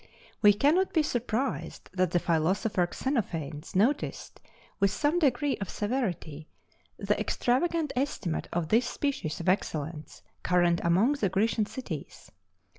[0.41, 4.41] We cannot be surprised that the philosopher Xenophanes noticed,
[4.79, 6.47] with some degree of severity,
[6.97, 12.31] the extravagant estimate of this species of excellence, current among the Grecian cities.